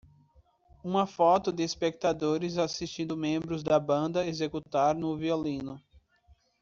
[0.83, 5.79] Uma foto de espectadores assistindo membros da banda executar no violino.